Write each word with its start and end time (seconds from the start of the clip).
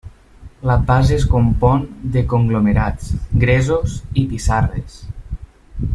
La 0.69 0.77
base 0.91 1.17
es 1.17 1.25
compon 1.33 1.85
de 2.17 2.25
conglomerats, 2.33 3.13
gresos 3.45 3.99
i 4.23 4.25
pissarres. 4.33 5.01